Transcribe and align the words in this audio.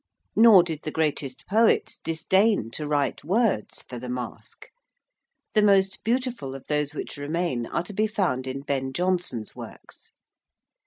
Nor 0.35 0.63
did 0.63 0.81
the 0.81 0.89
greatest 0.89 1.45
poets 1.45 1.99
disdain 1.99 2.71
to 2.71 2.87
write 2.87 3.23
words 3.23 3.83
for 3.83 3.99
the 3.99 4.09
Masque. 4.09 4.67
The 5.53 5.61
most 5.61 5.99
beautiful 6.03 6.55
of 6.55 6.65
those 6.65 6.95
which 6.95 7.17
remain 7.17 7.67
are 7.67 7.83
to 7.83 7.93
be 7.93 8.07
found 8.07 8.47
in 8.47 8.61
Ben 8.61 8.93
Jonson's 8.93 9.55
works. 9.55 10.09